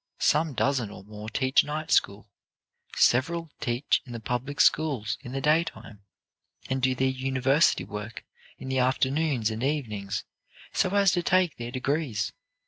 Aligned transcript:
Some 0.17 0.53
dozen 0.55 0.89
or 0.89 1.03
more 1.03 1.29
teach 1.29 1.63
night 1.63 1.91
school. 1.91 2.27
Several 2.95 3.51
teach 3.59 4.01
in 4.03 4.13
the 4.13 4.19
public 4.19 4.59
schools 4.59 5.15
in 5.21 5.31
the 5.31 5.41
daytime, 5.41 6.01
and 6.67 6.81
do 6.81 6.95
their 6.95 7.07
university 7.07 7.83
work 7.83 8.25
in 8.57 8.67
the 8.67 8.79
afternoons 8.79 9.51
and 9.51 9.61
evenings, 9.61 10.23
so 10.73 10.89
as 10.95 11.11
to 11.11 11.21
take 11.21 11.57
their 11.57 11.69
degrees. 11.69 12.33